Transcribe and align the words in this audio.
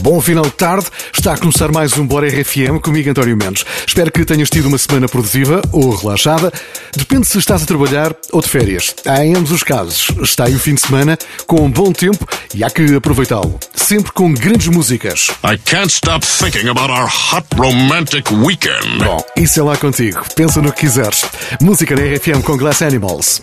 Bom 0.00 0.20
final 0.20 0.44
de 0.44 0.52
tarde. 0.52 0.86
Está 1.12 1.34
a 1.34 1.36
começar 1.36 1.70
mais 1.70 1.96
um 1.98 2.06
Bora 2.06 2.26
RFM 2.26 2.80
comigo, 2.82 3.10
António 3.10 3.36
Mendes. 3.36 3.66
Espero 3.86 4.10
que 4.10 4.24
tenhas 4.24 4.48
tido 4.48 4.66
uma 4.66 4.78
semana 4.78 5.06
produtiva 5.06 5.60
ou 5.72 5.94
relaxada. 5.94 6.50
Depende 6.96 7.26
se 7.26 7.38
estás 7.38 7.62
a 7.62 7.66
trabalhar 7.66 8.14
ou 8.32 8.40
de 8.40 8.48
férias. 8.48 8.94
Há 9.04 9.24
em 9.24 9.36
ambos 9.36 9.50
os 9.50 9.62
casos. 9.62 10.08
Está 10.22 10.46
aí 10.46 10.54
o 10.54 10.58
fim 10.58 10.74
de 10.74 10.80
semana 10.80 11.18
com 11.46 11.60
um 11.60 11.70
bom 11.70 11.92
tempo 11.92 12.26
e 12.54 12.64
há 12.64 12.70
que 12.70 12.94
aproveitá-lo. 12.94 13.58
Sempre 13.74 14.12
com 14.12 14.32
grandes 14.32 14.68
músicas. 14.68 15.28
I 15.44 15.58
can't 15.58 15.92
stop 15.92 16.26
thinking 16.26 16.68
about 16.68 16.90
our 16.90 17.06
hot 17.06 17.46
romantic 17.56 18.30
weekend. 18.30 19.04
Bom, 19.04 19.22
isso 19.36 19.60
é 19.60 19.62
lá 19.62 19.76
contigo. 19.76 20.22
Pensa 20.34 20.62
no 20.62 20.72
que 20.72 20.80
quiseres. 20.80 21.26
Música 21.60 21.94
na 21.94 22.02
RFM 22.02 22.42
com 22.42 22.56
Glass 22.56 22.80
Animals. 22.80 23.42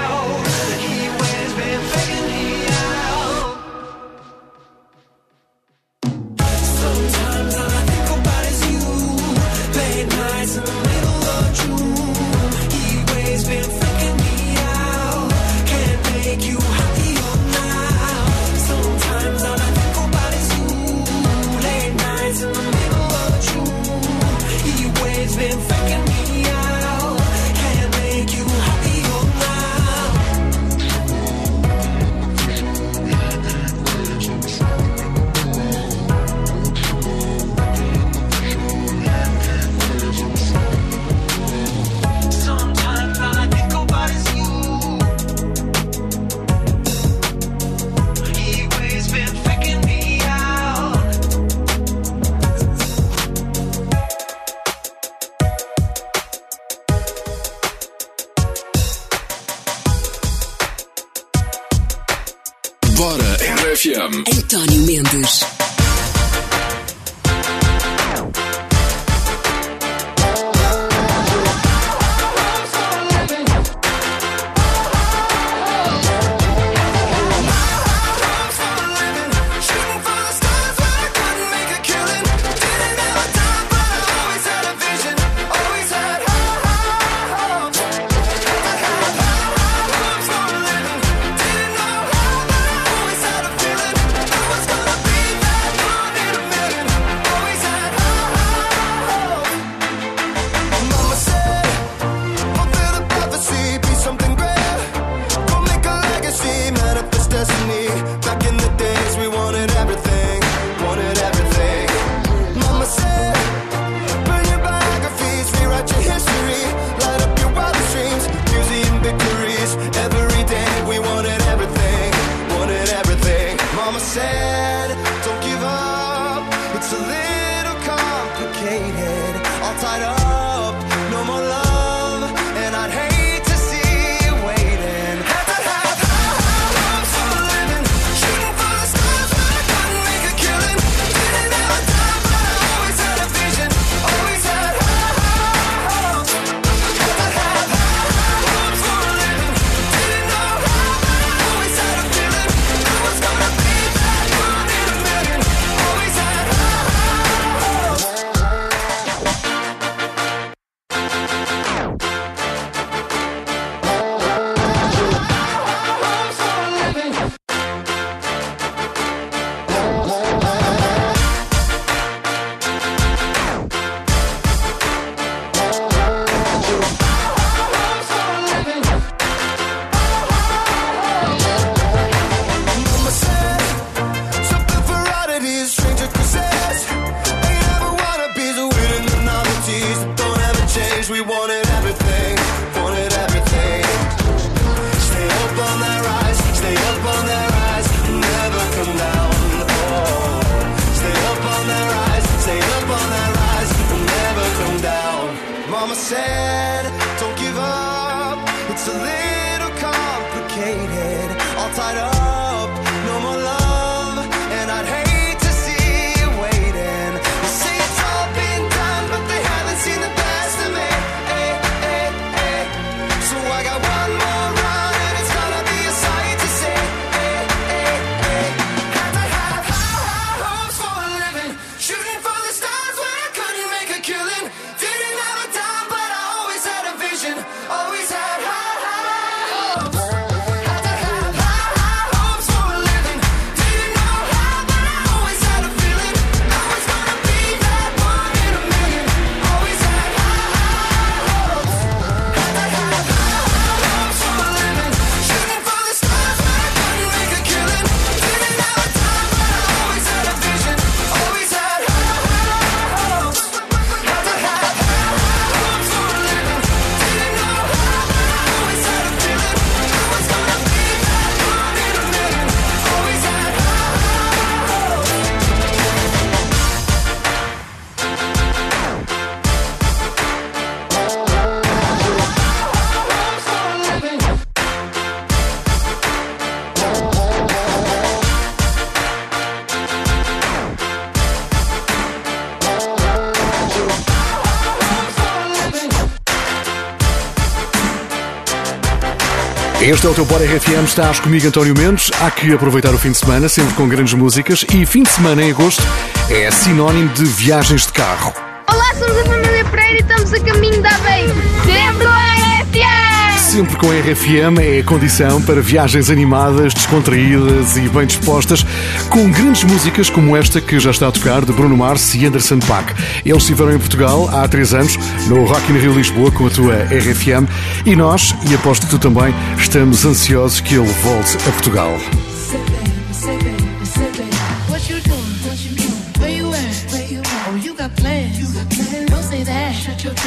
Este 299.91 300.07
é 300.07 300.09
o 300.09 300.13
teu 300.13 300.23
Bora 300.23 300.45
RFM, 300.45 300.85
estás 300.85 301.19
comigo 301.19 301.45
António 301.45 301.77
Mendes. 301.77 302.11
Há 302.21 302.31
que 302.31 302.53
aproveitar 302.53 302.93
o 302.93 302.97
fim 302.97 303.11
de 303.11 303.17
semana, 303.17 303.49
sempre 303.49 303.73
com 303.73 303.89
grandes 303.89 304.13
músicas. 304.13 304.65
E 304.73 304.85
fim 304.85 305.03
de 305.03 305.09
semana 305.09 305.43
em 305.43 305.51
agosto 305.51 305.83
é 306.29 306.49
sinónimo 306.49 307.09
de 307.09 307.25
viagens 307.25 307.87
de 307.87 307.91
carro. 307.91 308.33
Olá, 308.71 308.95
somos 308.97 309.17
a 309.17 309.25
família 309.25 309.65
Pereira 309.65 309.95
e 309.95 309.99
estamos 309.99 310.33
a 310.33 310.39
caminho 310.39 310.81
da 310.81 310.95
Aveiro. 310.95 311.35
Sempre 311.65 312.07
a 312.07 312.61
RFM! 312.61 313.20
Sempre 313.51 313.75
com 313.75 313.87
a 313.91 313.99
RFM 313.99 314.59
é 314.61 314.79
a 314.79 314.83
condição 314.85 315.41
para 315.41 315.59
viagens 315.61 316.09
animadas, 316.09 316.73
descontraídas 316.73 317.75
e 317.75 317.81
bem 317.89 318.05
dispostas, 318.07 318.65
com 319.09 319.29
grandes 319.29 319.65
músicas 319.65 320.09
como 320.09 320.37
esta 320.37 320.61
que 320.61 320.79
já 320.79 320.89
está 320.89 321.09
a 321.09 321.11
tocar 321.11 321.43
de 321.43 321.51
Bruno 321.51 321.75
Mars 321.75 322.15
e 322.15 322.25
Anderson 322.25 322.59
Paak. 322.59 322.93
Eles 323.25 323.43
estiveram 323.43 323.73
em 323.73 323.77
Portugal 323.77 324.29
há 324.29 324.47
três 324.47 324.73
anos, 324.73 324.95
no 325.27 325.43
Rock 325.43 325.69
in 325.69 325.79
Rio 325.79 325.93
Lisboa, 325.93 326.31
com 326.31 326.47
a 326.47 326.49
tua 326.49 326.75
RFM, 326.85 327.45
e 327.85 327.93
nós, 327.93 328.33
e 328.49 328.55
aposto 328.55 328.85
que 328.85 328.91
tu 328.91 328.99
também, 328.99 329.35
estamos 329.57 330.05
ansiosos 330.05 330.61
que 330.61 330.75
ele 330.75 330.87
volte 330.87 331.35
a 331.35 331.51
Portugal. 331.51 331.99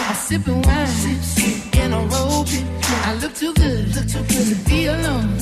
Oh, 0.06 0.14
sipping 0.14 0.62
wine. 0.62 0.83
Too 3.34 3.52
good. 3.54 3.96
Look 3.96 4.06
too 4.06 4.22
good 4.24 4.56
to 4.56 4.68
be 4.68 4.86
alone. 4.86 5.33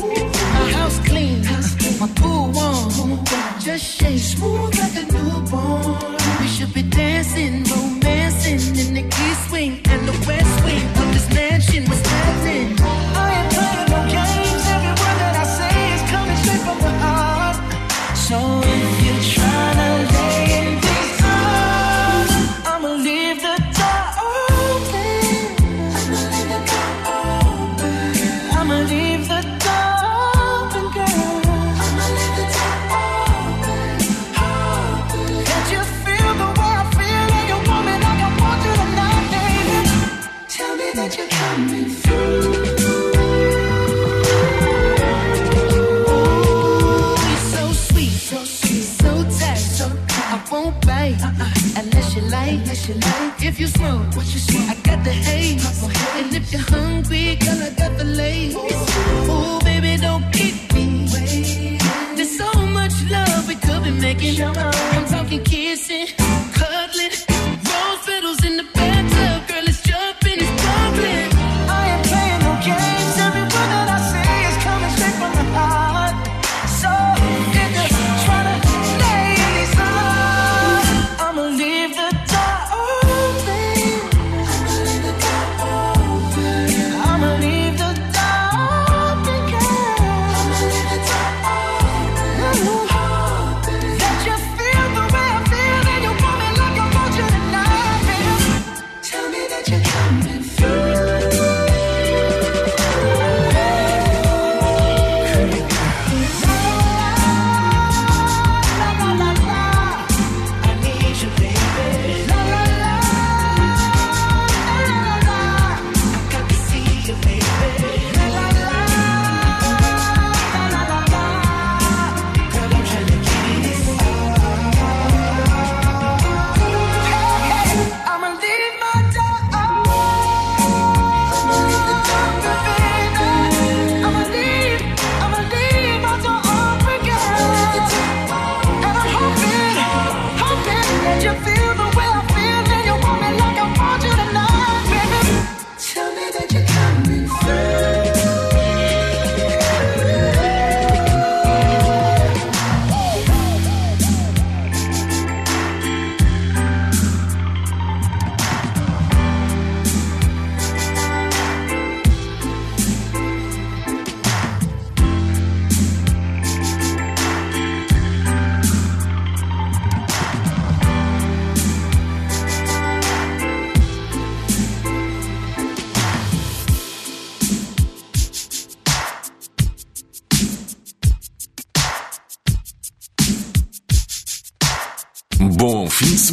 Smoke, 53.92 54.16
what 54.16 54.26
you 54.34 54.61
I 54.68 54.75
got 54.82 55.04
the 55.04 55.12
haze. 55.12 55.82
And 56.16 56.34
if 56.34 56.52
you're 56.52 56.61
hungry, 56.61 57.37
girl, 57.37 57.62
I 57.62 57.70
got 57.70 57.99
the 57.99 58.04
lace. 58.04 58.54
Ooh, 58.54 59.58
baby, 59.64 60.00
don't 60.00 60.25
keep 60.32 60.56
me. 60.75 61.78
There's 62.16 62.37
so 62.37 62.50
much 62.78 62.94
love 63.11 63.49
we 63.49 63.54
could 63.56 63.84
be 63.84 63.90
making. 63.90 64.71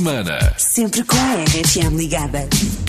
Semana. 0.10 0.40
Sempre 0.58 1.04
com 1.04 1.16
a 1.18 1.44
RFM 1.44 1.96
ligada. 1.96 2.89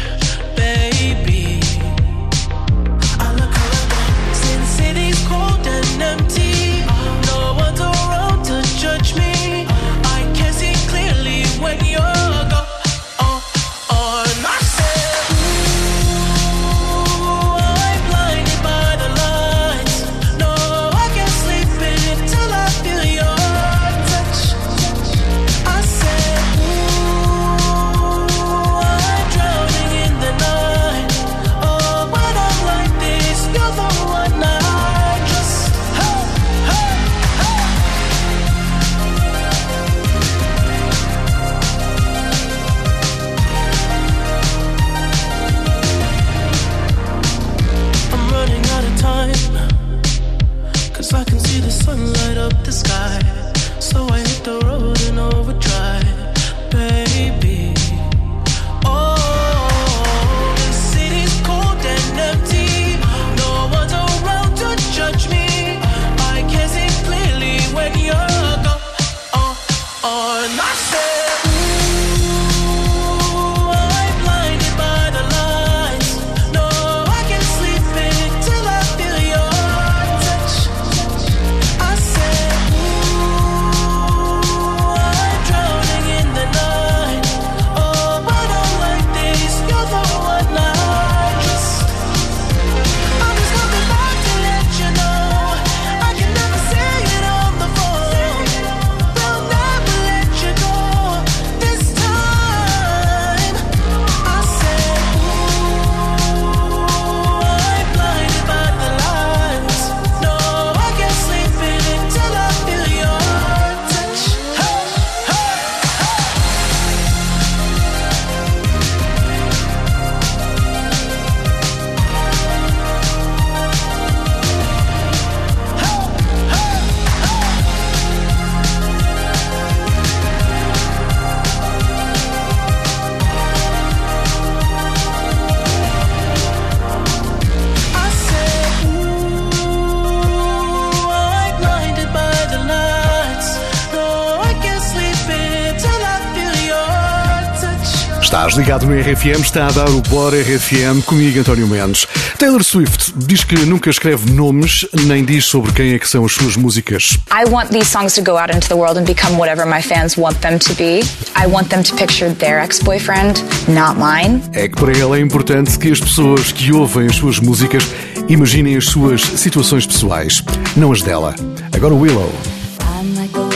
RFM 149.11 149.41
está 149.41 149.67
a 149.67 149.71
dar 149.71 149.89
o 149.89 150.01
Bora 150.03 150.37
RFM 150.37 151.03
comigo, 151.05 151.37
António 151.37 151.67
Mendes. 151.67 152.07
Taylor 152.37 152.63
Swift 152.63 153.11
diz 153.17 153.43
que 153.43 153.55
nunca 153.65 153.89
escreve 153.89 154.31
nomes 154.31 154.85
nem 155.05 155.25
diz 155.25 155.43
sobre 155.43 155.73
quem 155.73 155.93
é 155.93 155.99
que 155.99 156.07
são 156.07 156.23
as 156.23 156.31
suas 156.31 156.55
músicas. 156.55 157.17
I 157.29 157.43
want 157.49 157.71
these 157.71 157.87
songs 157.87 158.13
to 158.13 158.21
go 158.21 158.37
out 158.37 158.55
into 158.55 158.69
the 158.69 158.75
world 158.75 158.97
and 158.97 159.03
become 159.03 159.37
whatever 159.37 159.65
my 159.65 159.81
fans 159.81 160.17
want 160.17 160.39
them 160.39 160.57
to 160.59 160.73
be. 160.75 161.01
I 161.35 161.45
want 161.45 161.67
them 161.67 161.83
to 161.83 161.93
picture 161.97 162.33
their 162.35 162.61
ex-boyfriend, 162.63 163.43
not 163.67 163.99
mine. 163.99 164.41
É 164.53 164.69
que 164.69 164.75
para 164.77 164.97
ela 164.97 165.17
é 165.17 165.19
importante 165.19 165.77
que 165.77 165.91
as 165.91 165.99
pessoas 165.99 166.53
que 166.53 166.71
ouvem 166.71 167.07
as 167.07 167.17
suas 167.17 167.37
músicas 167.39 167.83
imaginem 168.29 168.77
as 168.77 168.85
suas 168.85 169.21
situações 169.21 169.85
pessoais, 169.85 170.41
não 170.77 170.93
as 170.93 171.01
dela. 171.01 171.35
Agora 171.73 171.93
Willow. 171.93 172.31
I'm 172.79 173.13
like 173.17 173.50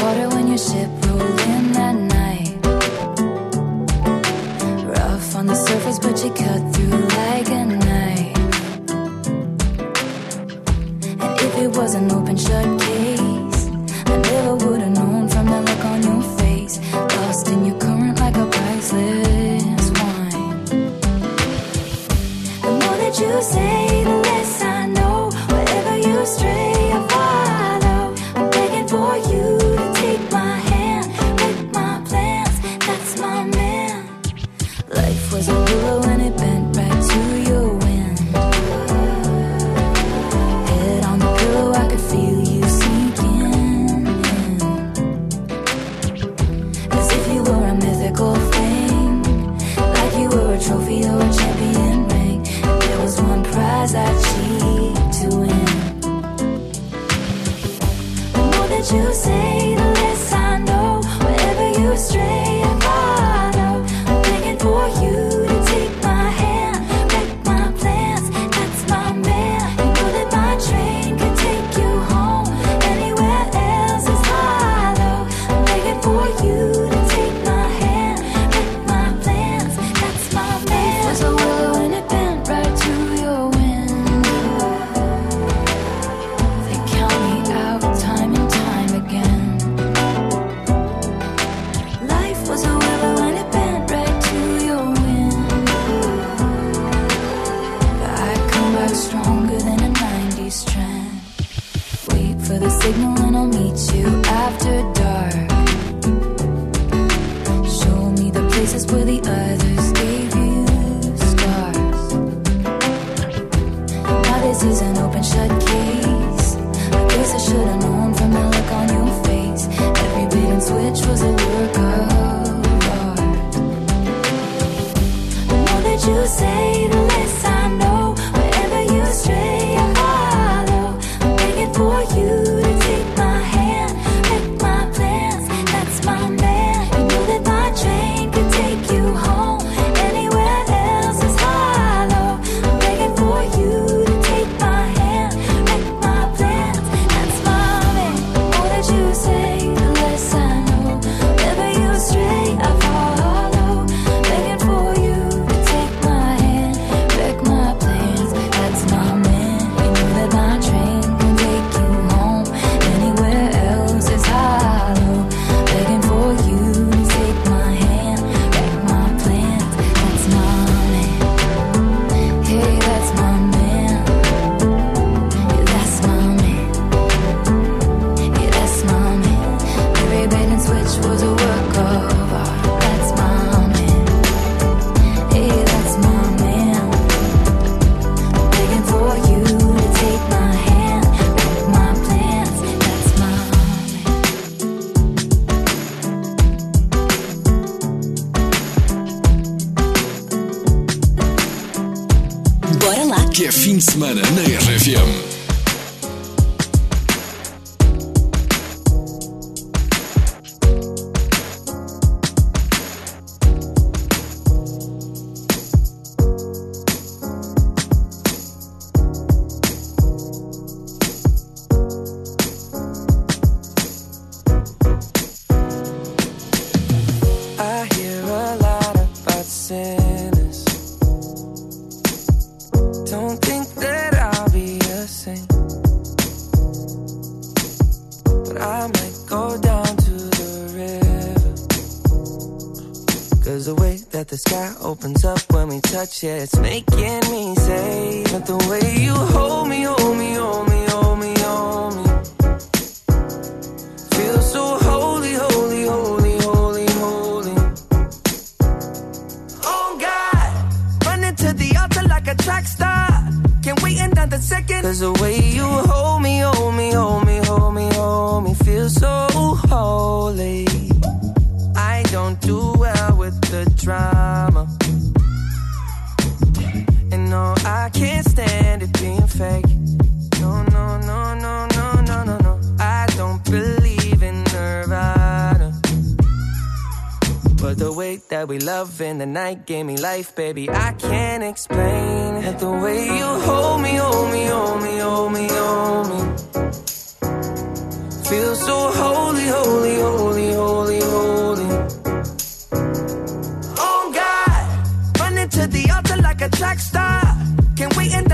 touch 246.06 246.24
it. 246.24 246.44
It's 246.44 246.60
making 246.60 246.95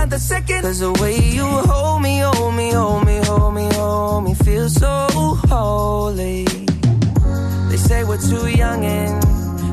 another 0.02 0.20
second. 0.20 0.62
Cause 0.62 0.80
the 0.80 0.92
way 0.94 1.16
you 1.20 1.46
hold 1.46 2.02
me, 2.02 2.20
hold 2.20 2.56
me, 2.56 2.72
hold 2.72 3.06
me, 3.06 3.18
hold 3.24 3.54
me, 3.54 3.70
hold 3.74 4.24
me, 4.24 4.34
feel 4.34 4.68
so 4.68 5.08
holy. 5.54 6.46
They 7.70 7.78
say 7.78 8.04
we're 8.04 8.18
too 8.18 8.48
young 8.50 8.84
and 8.84 9.22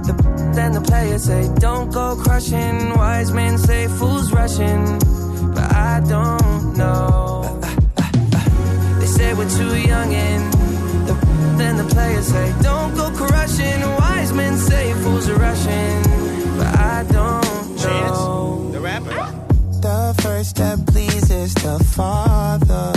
the 0.07 0.13
then 0.55 0.73
the 0.73 0.81
players 0.81 1.25
say 1.25 1.49
don't 1.59 1.91
go 1.91 2.17
crushing. 2.17 2.95
Wise 2.95 3.33
men 3.33 3.57
say 3.57 3.89
fools 3.89 4.31
rushing, 4.31 4.99
but 5.55 5.73
I 5.73 6.03
don't 6.07 6.77
know. 6.77 7.61
They 9.01 9.07
say 9.07 9.33
we're 9.33 9.49
too 9.49 9.77
young 9.79 10.13
and 10.13 10.53
the, 11.09 11.15
then 11.57 11.77
the 11.79 11.89
players 11.95 12.27
say 12.27 12.55
don't 12.61 12.95
go 12.95 13.11
crushing. 13.13 13.81
Wise 14.01 14.33
men 14.35 14.59
say 14.59 14.93
fools 15.03 15.27
are 15.29 15.37
rushing, 15.37 16.03
but 16.59 16.71
I 16.77 17.07
don't 17.11 17.77
know. 17.77 17.83
Chance, 17.83 18.73
the 18.75 18.81
rapper. 18.81 19.28
The 19.81 20.13
first 20.23 20.51
step 20.51 20.79
pleases 20.87 21.55
the 21.55 21.79
Father. 21.95 22.93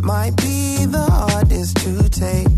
Might 0.00 0.36
be 0.36 0.86
the 0.86 1.02
hardest 1.02 1.76
to 1.78 2.08
take. 2.08 2.48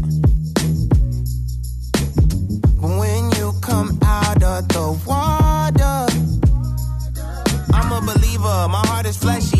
But 2.81 2.99
when 3.01 3.31
you 3.39 3.55
come 3.63 3.99
out 4.05 4.43
of 4.43 4.69
the 4.69 5.01
water, 5.07 6.07
I'm 7.73 7.93
a 7.93 8.01
believer, 8.13 8.69
my 8.69 8.83
heart 8.87 9.07
is 9.07 9.17
fleshy. 9.17 9.58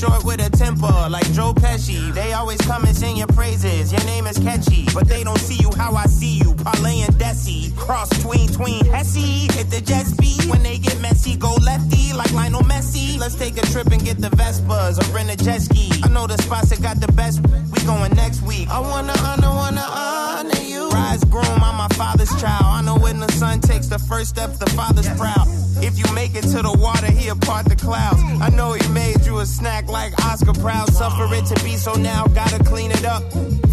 Short 0.00 0.24
with 0.24 0.40
a 0.40 0.48
temper, 0.48 1.08
like 1.10 1.30
Joe 1.34 1.52
Pesci. 1.52 2.10
They 2.14 2.32
always 2.32 2.58
come 2.62 2.86
and 2.86 2.96
sing 2.96 3.18
your 3.18 3.26
praises. 3.26 3.92
Your 3.92 4.02
name 4.06 4.26
is 4.26 4.38
catchy, 4.38 4.86
but 4.94 5.06
they 5.06 5.22
don't 5.22 5.38
see 5.38 5.56
you 5.60 5.70
how 5.76 5.94
I 5.94 6.06
see 6.06 6.38
you. 6.38 6.54
Parlay 6.54 7.00
and 7.02 7.14
Desi, 7.16 7.76
cross 7.76 8.08
tween 8.22 8.48
tween 8.48 8.82
Hesse. 8.86 9.52
Hit 9.54 9.68
the 9.68 9.82
jet 9.82 10.06
speed 10.06 10.48
when 10.48 10.62
they 10.62 10.78
get 10.78 10.98
messy. 11.02 11.36
Go 11.36 11.52
lefty 11.56 12.14
like 12.14 12.32
Lionel 12.32 12.62
Messi. 12.62 13.18
Let's 13.18 13.34
take 13.34 13.58
a 13.58 13.66
trip 13.66 13.88
and 13.88 14.02
get 14.02 14.16
the 14.22 14.30
Vespas 14.30 14.96
or 14.98 15.14
rent 15.14 15.30
a 15.30 15.36
jet 15.36 15.60
ski. 15.60 15.90
I 16.02 16.08
know 16.08 16.26
the 16.26 16.38
spots 16.38 16.70
that 16.70 16.80
got 16.80 16.98
the 16.98 17.12
best. 17.12 17.42
We 17.42 17.84
going 17.84 18.14
next 18.14 18.40
week. 18.40 18.70
I 18.70 18.80
wanna 18.80 19.12
honor, 19.20 19.50
wanna 19.50 19.84
honor 19.86 20.62
you. 20.62 20.79
Rise 20.92 21.24
groom, 21.24 21.62
I'm 21.62 21.76
my 21.76 21.88
father's 21.94 22.34
child. 22.40 22.64
I 22.64 22.82
know 22.82 22.96
when 22.98 23.20
the 23.20 23.30
son 23.32 23.60
takes 23.60 23.86
the 23.86 23.98
first 23.98 24.30
step, 24.30 24.52
the 24.58 24.70
father's 24.70 25.08
proud. 25.18 25.46
If 25.82 25.98
you 25.98 26.04
make 26.14 26.34
it 26.34 26.42
to 26.54 26.62
the 26.62 26.76
water, 26.78 27.10
he'll 27.10 27.36
part 27.36 27.66
the 27.66 27.76
clouds. 27.76 28.20
I 28.40 28.50
know 28.50 28.72
he 28.72 28.86
made 28.92 29.24
you 29.24 29.38
a 29.38 29.46
snack 29.46 29.88
like 29.88 30.12
Oscar 30.24 30.52
Proud. 30.52 30.92
Suffer 30.92 31.32
it 31.34 31.46
to 31.46 31.64
be 31.64 31.76
so 31.76 31.94
now, 31.94 32.26
gotta 32.26 32.62
clean 32.64 32.90
it 32.90 33.04
up. 33.04 33.22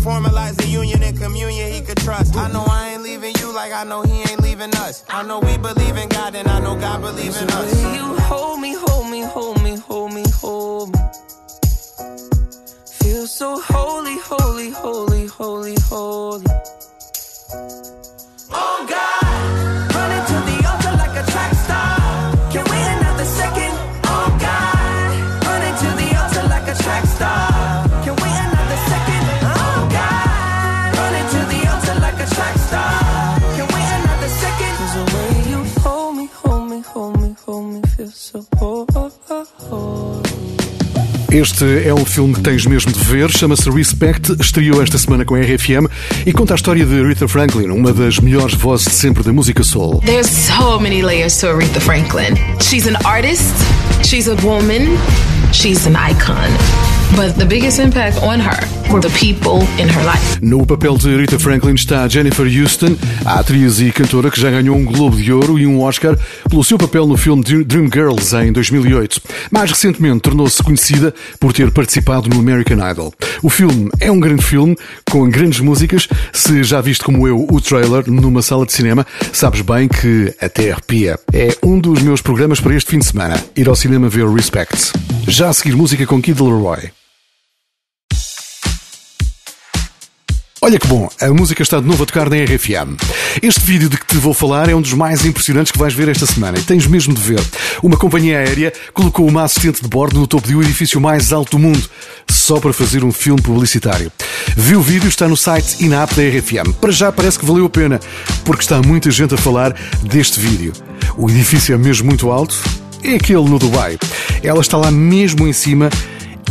Formalize 0.06 0.56
the 0.56 0.68
union 0.68 1.04
and 1.04 1.18
communion 1.18 1.72
he 1.72 1.82
could 1.82 1.98
trust. 1.98 2.36
I 2.36 2.50
know 2.52 2.66
I 2.70 2.94
ain't 2.94 3.04
leaving 3.04 3.36
you 3.40 3.54
like 3.54 3.74
I 3.74 3.84
know 3.84 4.04
he 4.04 4.22
ain't 4.22 4.42
leaving 4.42 4.74
us. 4.76 5.04
I 5.10 5.24
know 5.24 5.40
we 5.40 5.58
believe 5.58 5.98
in 5.98 6.08
God 6.10 6.36
and 6.36 6.48
I 6.48 6.60
know 6.60 6.76
God 6.80 7.02
believe 7.02 7.36
in 7.42 7.50
us. 7.50 7.74
Way 7.74 7.96
you 7.96 8.18
hold 8.20 8.62
me, 8.62 8.74
hold 8.74 9.10
me, 9.12 9.22
hold 9.22 9.62
me, 9.62 9.76
hold 9.76 10.14
me, 10.14 10.24
hold 10.30 10.94
me. 10.94 11.00
Feel 13.00 13.28
so 13.28 13.60
holy, 13.60 14.18
holy, 14.20 14.70
holy, 14.70 15.28
holy, 15.28 15.76
holy. 15.90 16.46
Hold 36.48 36.70
me, 36.70 36.82
hold 36.82 37.20
me, 37.22 37.36
hold 37.46 37.66
me, 37.74 37.82
feel 37.96 38.08
so 38.08 38.46
holy. 39.58 39.97
Este 41.38 41.88
é 41.88 41.94
um 41.94 42.04
filme 42.04 42.34
que 42.34 42.42
tens 42.42 42.66
mesmo 42.66 42.92
de 42.92 42.98
ver, 42.98 43.30
chama-se 43.30 43.70
Respect, 43.70 44.36
estreou 44.42 44.82
esta 44.82 44.98
semana 44.98 45.24
com 45.24 45.36
a 45.36 45.40
RFM 45.40 45.86
e 46.26 46.34
conta 46.34 46.56
a 46.56 46.56
história 46.56 46.84
de 46.84 47.04
Rita 47.04 47.28
Franklin, 47.28 47.70
uma 47.70 47.94
das 47.94 48.18
melhores 48.18 48.56
vozes 48.56 48.88
de 48.88 48.94
sempre 48.94 49.22
da 49.22 49.32
música 49.32 49.64
soul. 49.64 50.02
There's 50.04 50.28
so 50.28 50.80
many 50.80 51.04
layers 51.04 51.38
to 51.42 51.50
Aretha 51.50 51.80
Franklin. 51.80 52.34
She's 52.60 52.88
an 52.88 52.96
artist, 53.06 53.54
she's 54.04 54.28
a 54.28 54.34
woman, 54.44 54.98
she's 55.52 55.86
an 55.88 55.96
icon. 55.96 56.50
But 57.16 57.38
the 57.38 57.46
biggest 57.46 57.80
impact 57.80 58.22
on 58.22 58.40
her 58.40 58.60
were 58.92 59.00
the 59.00 59.10
people 59.18 59.62
in 59.82 59.88
her 59.88 60.04
life. 60.04 60.40
No 60.42 60.66
papel 60.66 60.98
de 60.98 61.16
Rita 61.16 61.40
Franklin 61.40 61.74
está 61.74 62.08
Jennifer 62.08 62.46
Houston, 62.46 62.98
a 63.26 63.40
atriz 63.40 63.80
e 63.80 63.92
cantora 63.92 64.30
que 64.30 64.40
já 64.40 64.52
ganhou 64.52 64.76
um 64.76 64.86
Globo 64.86 65.16
de 65.16 65.32
Ouro 65.32 65.58
e 65.58 65.66
um 65.66 65.82
Oscar 65.82 66.18
pelo 66.50 66.64
seu 66.64 66.78
papel 66.78 67.08
no 67.08 67.18
filme 67.18 67.44
Dreamgirls 67.44 68.34
em 68.34 68.52
2008. 68.52 69.22
Mais 69.50 69.72
recentemente 69.72 70.22
tornou-se 70.22 70.62
conhecida 70.62 71.14
por 71.40 71.54
ter 71.54 71.72
participado 71.72 72.30
no 72.30 72.40
American 72.40 72.78
Idol. 72.88 73.14
O 73.42 73.50
filme 73.50 73.90
é 74.00 74.12
um 74.12 74.20
grande 74.20 74.44
filme 74.44 74.76
com 75.10 75.30
grandes 75.30 75.60
músicas. 75.60 76.08
Se 76.34 76.64
já 76.64 76.82
viste 76.82 77.04
como 77.04 77.28
eu 77.28 77.48
o 77.50 77.62
trailer 77.62 78.04
numa 78.10 78.42
sala 78.42 78.66
de 78.66 78.74
cinema, 78.74 79.08
sabes 79.32 79.62
bem 79.62 79.88
que 79.88 80.34
até 80.42 80.72
arrepia. 80.72 81.18
É 81.34 81.56
um 81.64 81.80
dos 81.80 82.02
meus 82.02 82.22
programas 82.22 82.60
para 82.60 82.76
este 82.76 82.92
fim 82.92 83.00
de 83.00 83.06
semana, 83.06 83.42
ir 83.56 83.68
ao 83.68 83.76
cinema 83.76 84.10
ver 84.10 84.28
Respect. 84.28 84.92
Já 85.30 85.50
a 85.50 85.54
seguir 85.54 85.76
música 85.76 86.06
com 86.06 86.22
Kid 86.22 86.42
Leroy. 86.42 86.90
Olha 90.62 90.80
que 90.80 90.88
bom, 90.88 91.10
a 91.20 91.28
música 91.30 91.62
está 91.62 91.82
de 91.82 91.86
novo 91.86 92.04
a 92.04 92.06
tocar 92.06 92.30
na 92.30 92.38
RFM. 92.38 92.96
Este 93.42 93.60
vídeo 93.60 93.90
de 93.90 93.98
que 93.98 94.06
te 94.06 94.16
vou 94.16 94.34
falar 94.34 94.70
é 94.70 94.76
um 94.76 94.82
dos 94.82 94.94
mais 94.94 95.26
impressionantes 95.26 95.72
que 95.74 95.78
vais 95.78 95.94
ver 95.94 96.08
esta 96.08 96.26
semana 96.26 96.58
e 96.58 96.62
tens 96.62 96.88
mesmo 96.88 97.14
de 97.14 97.22
ver. 97.22 97.42
Uma 97.84 97.98
companhia 97.98 98.40
aérea 98.40 98.72
colocou 98.94 99.28
uma 99.28 99.44
assistente 99.44 99.82
de 99.82 99.90
bordo 99.90 100.18
no 100.18 100.28
topo 100.28 100.48
de 100.48 100.56
um 100.56 100.62
edifício 100.62 101.00
mais 101.02 101.34
alto 101.34 101.52
do 101.52 101.60
mundo, 101.60 101.90
só 102.32 102.58
para 102.62 102.72
fazer 102.72 103.04
um 103.04 103.12
filme 103.12 103.42
publicitário. 103.42 104.10
Viu 104.56 104.80
o 104.80 104.84
vídeo, 104.84 105.10
está 105.10 105.28
no 105.28 105.36
site 105.36 105.84
e 105.84 105.90
na 105.90 106.04
app 106.04 106.16
da 106.16 106.24
RFM. 106.24 106.74
Para 106.80 106.92
já 106.92 107.12
parece 107.12 107.38
que 107.38 107.46
valeu 107.46 107.66
a 107.66 107.70
pena, 107.70 108.00
porque 108.46 108.62
está 108.64 108.82
muita 108.82 109.12
gente 109.12 109.36
a 109.36 109.38
falar 109.38 109.76
deste 110.04 110.40
vídeo. 110.40 110.72
O 111.18 111.30
edifício 111.30 111.76
é 111.76 111.78
mesmo 111.78 112.08
muito 112.08 112.32
alto, 112.32 112.56
é 113.04 113.16
aquele 113.16 113.50
no 113.50 113.60
Dubai. 113.60 113.98
Ela 114.44 114.62
está 114.62 114.78
lá 114.78 114.92
mesmo 114.92 115.48
em 115.48 115.54
cima 115.54 115.90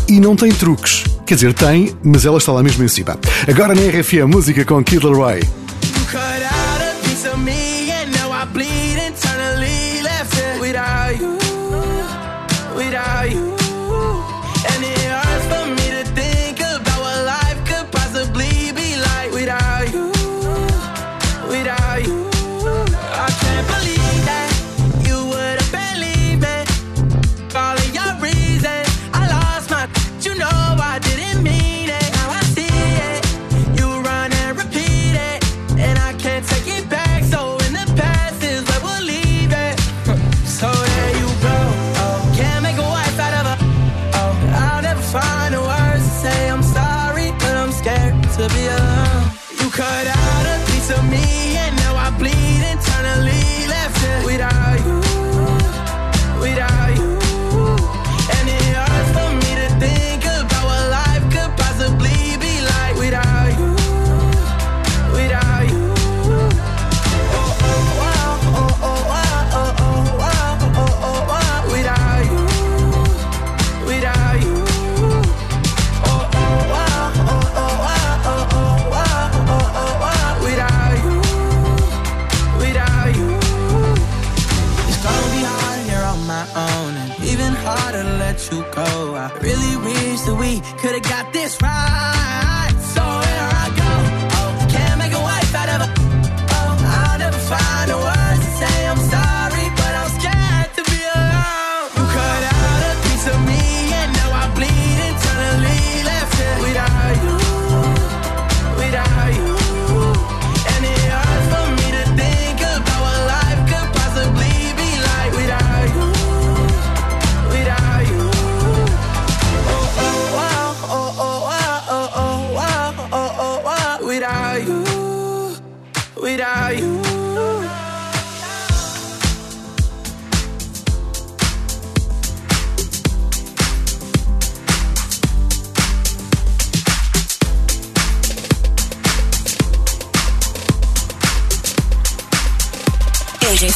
e 0.09 0.21
não 0.21 0.37
tem 0.37 0.51
truques. 0.53 1.05
Quer 1.27 1.35
dizer, 1.35 1.53
tem, 1.55 1.93
mas 2.05 2.25
ela 2.25 2.39
está 2.39 2.53
lá 2.53 2.63
mesmo 2.63 2.85
em 2.85 2.89
cima. 2.89 3.19
Agora 3.49 3.75
na 3.75 3.81
RFM, 3.81 4.29
música 4.29 4.65
com 4.65 4.83
Kid 4.83 5.05
Leroy. 5.05 5.41
to 50.87 51.03
me. 51.03 51.26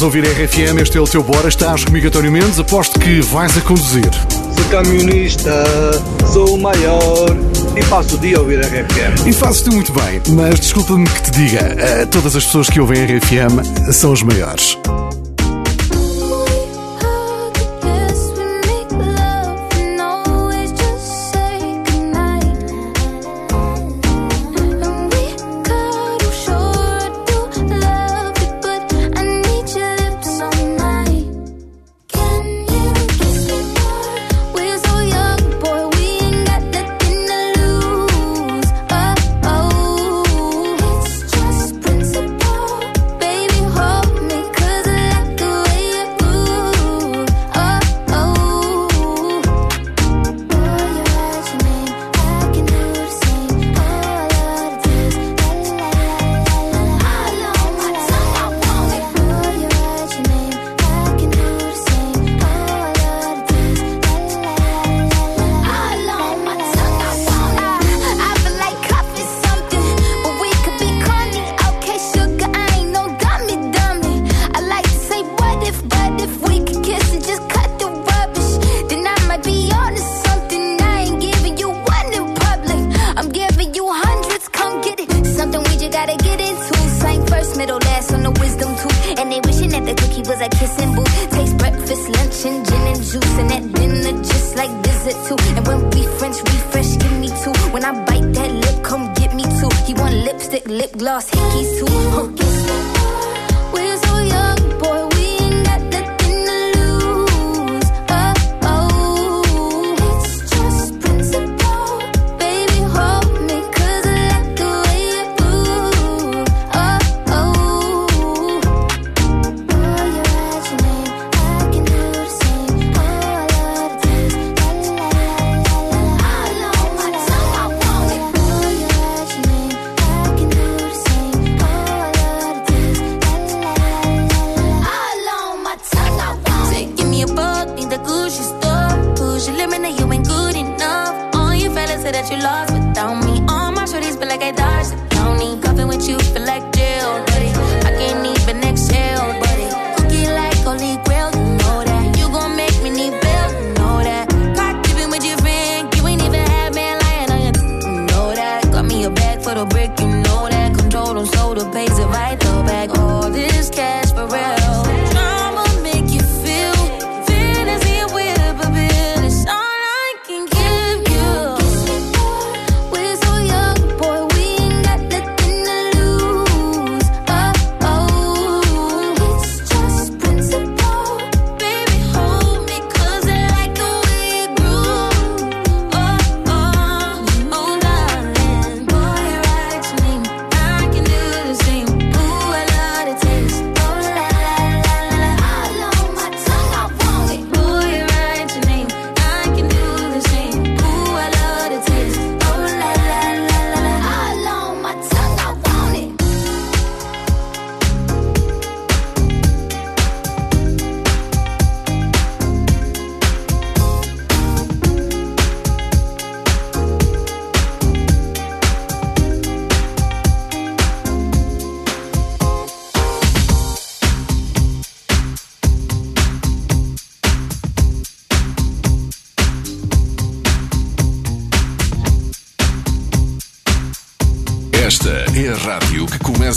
Estás 0.00 0.14
a 0.14 0.16
ouvir 0.16 0.26
a 0.26 0.32
RFM, 0.32 0.80
este 0.80 0.96
é 0.96 1.00
o 1.02 1.04
teu 1.04 1.22
Bora, 1.22 1.46
estás 1.46 1.84
comigo 1.84 2.06
António 2.06 2.32
Mendes, 2.32 2.58
aposto 2.58 2.98
que 2.98 3.20
vais 3.20 3.54
a 3.58 3.60
conduzir. 3.60 4.08
Sou 4.56 4.64
camionista, 4.70 5.62
sou 6.32 6.54
o 6.54 6.58
maior 6.58 7.36
e 7.76 7.84
passo 7.84 8.16
o 8.16 8.18
dia 8.18 8.38
a 8.38 8.40
ouvir 8.40 8.60
a 8.60 8.66
RFM. 8.66 9.28
E 9.28 9.32
fazes-te 9.34 9.68
muito 9.68 9.92
bem, 9.92 10.22
mas 10.30 10.58
desculpa-me 10.58 11.06
que 11.06 11.22
te 11.24 11.30
diga, 11.32 11.76
eh, 11.76 12.06
todas 12.06 12.34
as 12.34 12.46
pessoas 12.46 12.70
que 12.70 12.80
ouvem 12.80 13.02
a 13.02 13.04
RFM 13.04 13.92
são 13.92 14.14
as 14.14 14.22
maiores. 14.22 14.78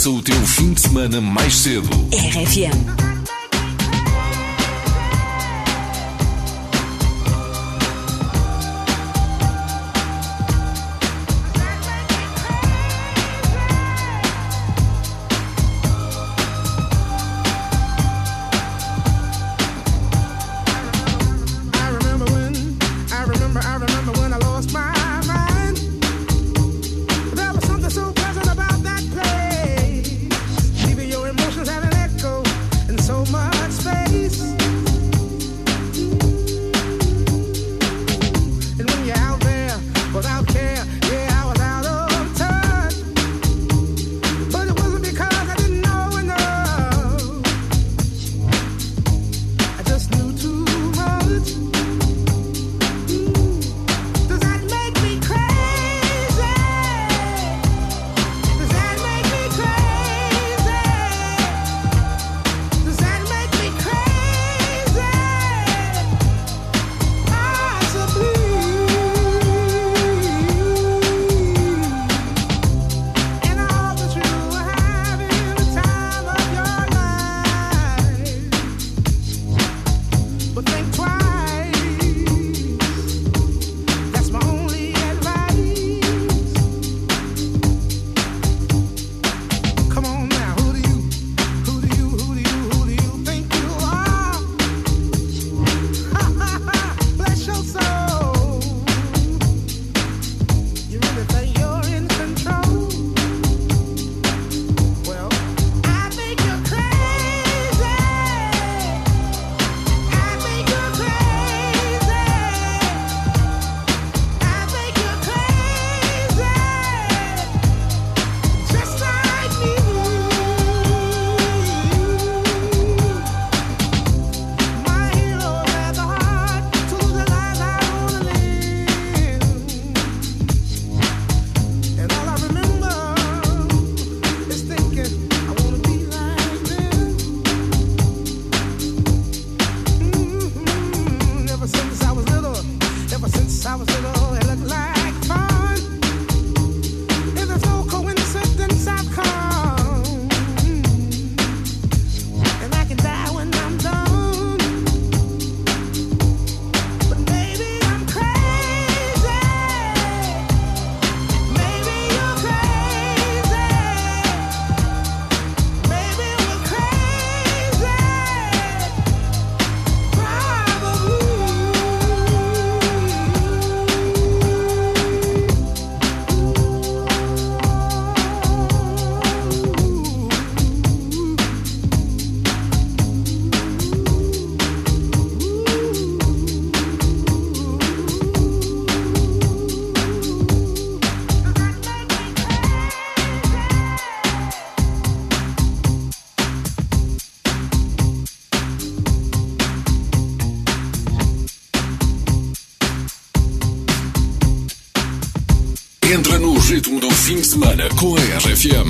Começa 0.04 0.10
o 0.10 0.22
teu 0.22 0.36
fim 0.46 0.74
de 0.74 0.82
semana 0.82 1.22
mais 1.22 1.56
cedo. 1.56 1.88
RFM. 2.12 3.13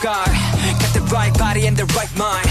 Guy. 0.00 0.24
Got 0.78 0.94
the 0.94 1.00
right 1.12 1.36
body 1.36 1.66
and 1.66 1.76
the 1.76 1.84
right 1.96 2.16
mind. 2.16 2.47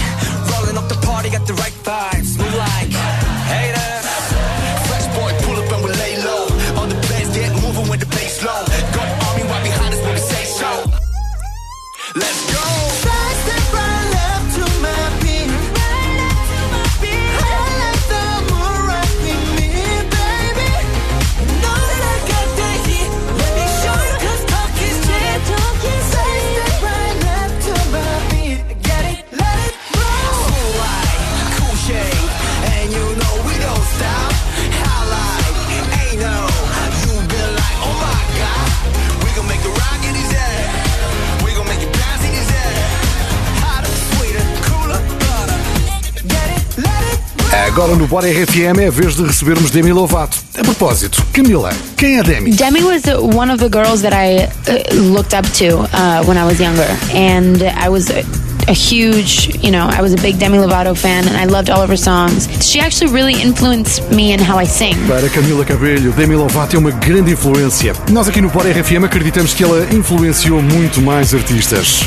Agora 47.88 48.02
no 48.02 48.06
Bora 48.06 48.26
RFM 48.26 48.80
é 48.82 48.88
a 48.88 48.90
vez 48.90 49.16
de 49.16 49.22
recebermos 49.22 49.70
Demi 49.70 49.94
Lovato. 49.94 50.36
A 50.58 50.62
propósito, 50.62 51.24
Camila, 51.32 51.70
quem 51.96 52.18
é 52.18 52.22
Demi? 52.22 52.50
Demi 52.50 52.82
was 52.82 53.02
one 53.34 53.50
of 53.50 53.64
the 53.64 53.70
girls 53.70 54.02
that 54.02 54.12
I 54.12 54.44
uh, 54.44 54.94
looked 55.10 55.34
up 55.34 55.48
to 55.54 55.78
uh, 55.96 56.22
when 56.26 56.36
I 56.36 56.44
was 56.44 56.60
younger, 56.60 56.86
and 57.14 57.62
I 57.62 57.88
was 57.88 58.10
a, 58.10 58.74
huge, 58.74 59.56
you 59.64 59.70
know, 59.70 59.88
I 59.88 60.02
was 60.02 60.12
a 60.12 60.18
big 60.18 60.38
Demi 60.38 60.58
Lovato 60.58 60.94
fan, 60.94 61.26
and 61.26 61.34
I 61.34 61.46
loved 61.46 61.70
all 61.70 61.80
of 61.80 61.88
her 61.88 61.96
songs. 61.96 62.46
She 62.60 62.78
actually 62.78 63.10
really 63.10 63.40
influenced 63.40 64.02
me 64.12 64.34
in 64.34 64.38
how 64.38 64.58
I 64.58 64.66
sing. 64.66 64.94
Para 65.06 65.26
Camila 65.30 65.64
Cabelho, 65.64 66.12
Demi 66.12 66.36
Lovato 66.36 66.76
é 66.76 66.78
uma 66.78 66.90
grande 66.90 67.32
influência. 67.32 67.94
Nós 68.10 68.28
aqui 68.28 68.42
no 68.42 68.50
Bora 68.50 68.70
RFM 68.70 69.06
acreditamos 69.06 69.54
que 69.54 69.64
ela 69.64 69.86
influenciou 69.94 70.60
muito 70.60 71.00
mais 71.00 71.32
artistas. 71.32 72.02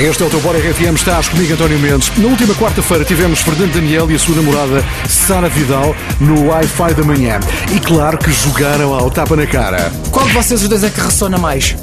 Este 0.00 0.22
é 0.22 0.26
o 0.26 0.30
teu 0.30 0.40
Bora 0.40 0.58
RFM, 0.58 0.94
estás 0.94 1.28
comigo 1.28 1.52
António 1.52 1.78
Mendes. 1.78 2.10
Na 2.16 2.26
última 2.26 2.54
quarta-feira 2.54 3.04
tivemos 3.04 3.40
Fernando 3.40 3.74
Daniel 3.74 4.10
e 4.10 4.14
a 4.14 4.18
sua 4.18 4.34
namorada 4.34 4.82
Sara 5.06 5.46
Vidal 5.50 5.94
no 6.18 6.48
Wi-Fi 6.48 6.94
da 6.94 7.04
manhã. 7.04 7.38
E 7.70 7.78
claro 7.80 8.16
que 8.16 8.32
jogaram 8.32 8.94
ao 8.94 9.10
tapa 9.10 9.36
na 9.36 9.46
cara. 9.46 9.92
Qual 10.10 10.26
de 10.26 10.32
vocês 10.32 10.62
os 10.62 10.68
dois 10.70 10.82
é 10.84 10.88
que 10.88 10.98
ressona 10.98 11.36
mais? 11.36 11.76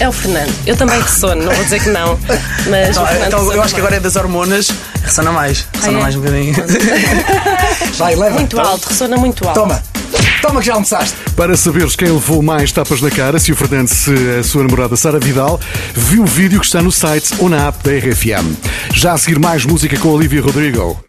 É 0.00 0.08
o 0.08 0.12
Fernando. 0.12 0.52
Eu 0.66 0.76
também 0.76 1.00
ressono, 1.00 1.44
não 1.44 1.52
vou 1.52 1.62
dizer 1.62 1.80
que 1.80 1.90
não. 1.90 2.18
Mas 2.68 2.96
o 2.96 3.06
Fernando 3.06 3.26
então 3.28 3.52
eu 3.52 3.62
acho 3.62 3.72
que 3.72 3.80
agora 3.80 3.96
é 3.96 4.00
das 4.00 4.16
hormonas, 4.16 4.72
ressona 5.04 5.30
mais. 5.30 5.64
Ressona 5.74 5.98
é? 5.98 6.02
mais 6.02 6.16
um 6.16 6.20
bocadinho. 6.22 6.54
Vai, 7.96 8.16
leva. 8.16 8.34
Muito 8.34 8.58
alto, 8.58 8.88
ressona 8.88 9.16
muito 9.16 9.46
alto. 9.46 9.60
Toma. 9.60 9.80
Toma 10.42 10.60
que 10.60 10.66
já 10.66 10.74
almoçaste. 10.74 11.14
Para 11.36 11.56
saberes 11.56 11.96
quem 11.96 12.12
levou 12.12 12.42
mais 12.42 12.70
tapas 12.70 13.00
na 13.00 13.10
cara, 13.10 13.40
se 13.40 13.50
o 13.50 13.56
Fernando, 13.56 13.88
se 13.88 14.12
a 14.38 14.42
sua 14.44 14.62
namorada 14.62 14.96
Sara 14.96 15.18
Vidal, 15.18 15.60
viu 15.92 16.22
o 16.22 16.26
vídeo 16.26 16.60
que 16.60 16.66
está 16.66 16.80
no 16.80 16.92
site 16.92 17.34
ou 17.40 17.48
na 17.48 17.66
app 17.66 17.82
da 17.82 17.90
RFM. 17.90 18.56
Já 18.94 19.14
a 19.14 19.18
seguir 19.18 19.40
mais 19.40 19.66
música 19.66 19.98
com 19.98 20.10
Olivia 20.10 20.40
Rodrigo. 20.40 21.03